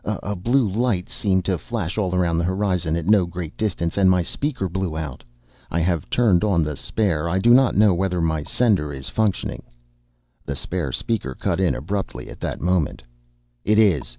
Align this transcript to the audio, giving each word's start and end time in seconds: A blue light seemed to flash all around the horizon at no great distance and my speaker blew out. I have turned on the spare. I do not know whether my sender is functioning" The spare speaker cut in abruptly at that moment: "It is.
A 0.03 0.35
blue 0.35 0.67
light 0.67 1.09
seemed 1.09 1.45
to 1.45 1.59
flash 1.59 1.95
all 1.95 2.15
around 2.15 2.39
the 2.39 2.43
horizon 2.43 2.95
at 2.95 3.05
no 3.05 3.27
great 3.27 3.55
distance 3.55 3.97
and 3.97 4.09
my 4.09 4.23
speaker 4.23 4.67
blew 4.67 4.97
out. 4.97 5.23
I 5.69 5.79
have 5.81 6.09
turned 6.09 6.43
on 6.43 6.63
the 6.63 6.75
spare. 6.75 7.29
I 7.29 7.37
do 7.37 7.51
not 7.53 7.75
know 7.77 7.93
whether 7.93 8.19
my 8.19 8.41
sender 8.41 8.91
is 8.91 9.09
functioning" 9.09 9.61
The 10.47 10.55
spare 10.55 10.91
speaker 10.91 11.35
cut 11.35 11.59
in 11.59 11.75
abruptly 11.75 12.29
at 12.31 12.39
that 12.39 12.61
moment: 12.61 13.03
"It 13.63 13.77
is. 13.77 14.09